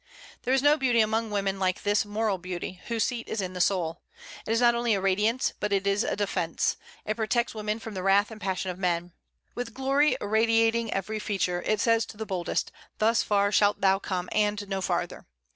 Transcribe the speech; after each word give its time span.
There 0.41 0.53
is 0.55 0.63
no 0.63 0.77
beauty 0.77 0.99
among 0.99 1.29
women 1.29 1.59
like 1.59 1.83
this 1.83 2.05
moral 2.05 2.39
beauty, 2.39 2.81
whose 2.87 3.03
seat 3.03 3.29
is 3.29 3.39
in 3.39 3.53
the 3.53 3.61
soul. 3.61 4.01
It 4.47 4.51
is 4.51 4.59
not 4.59 4.73
only 4.73 4.95
a 4.95 4.99
radiance, 4.99 5.53
but 5.59 5.71
it 5.71 5.85
is 5.85 6.03
a 6.03 6.15
defence: 6.15 6.75
it 7.05 7.15
protects 7.17 7.53
women 7.53 7.77
from 7.77 7.93
the 7.93 8.01
wrath 8.01 8.31
and 8.31 8.41
passion 8.41 8.71
of 8.71 8.79
men. 8.79 9.11
With 9.53 9.75
glory 9.75 10.17
irradiating 10.19 10.91
every 10.91 11.19
feature, 11.19 11.61
it 11.67 11.79
says 11.81 12.07
to 12.07 12.17
the 12.17 12.25
boldest, 12.25 12.71
Thus 12.97 13.21
far 13.21 13.51
shalt 13.51 13.81
thou 13.81 13.99
come 13.99 14.27
and 14.31 14.67
no 14.67 14.81
farther. 14.81 15.27